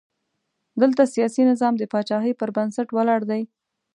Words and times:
دلته 0.81 1.01
سیاسي 1.15 1.41
نظام 1.51 1.73
د 1.77 1.83
پاچاهۍ 1.91 2.33
پر 2.39 2.49
بنسټ 2.55 2.87
ولاړ 2.93 3.21
دی. 3.31 3.41